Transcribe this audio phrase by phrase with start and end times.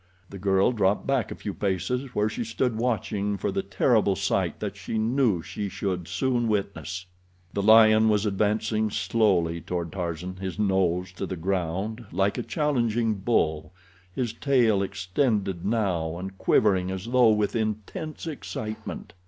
[0.31, 4.59] The girl dropped back a few paces, where she stood watching for the terrible sight
[4.59, 7.05] that she knew she should soon witness.
[7.53, 13.13] The lion was advancing slowly toward Tarzan, his nose to the ground, like a challenging
[13.13, 13.73] bull,
[14.15, 19.13] his tail extended now and quivering as though with intense excitement.